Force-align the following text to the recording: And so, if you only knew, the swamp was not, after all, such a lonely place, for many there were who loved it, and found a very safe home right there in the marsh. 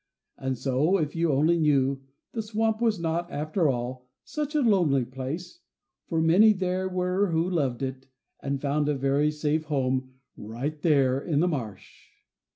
And 0.39 0.57
so, 0.57 0.97
if 0.97 1.15
you 1.15 1.31
only 1.31 1.59
knew, 1.59 2.01
the 2.31 2.41
swamp 2.41 2.81
was 2.81 2.99
not, 2.99 3.29
after 3.31 3.67
all, 3.69 4.09
such 4.23 4.55
a 4.55 4.61
lonely 4.61 5.05
place, 5.05 5.59
for 6.07 6.19
many 6.19 6.53
there 6.53 6.89
were 6.89 7.29
who 7.29 7.47
loved 7.47 7.83
it, 7.83 8.07
and 8.39 8.59
found 8.59 8.89
a 8.89 8.95
very 8.95 9.29
safe 9.29 9.65
home 9.65 10.15
right 10.35 10.81
there 10.81 11.21
in 11.21 11.39
the 11.39 11.47
marsh. 11.47 11.93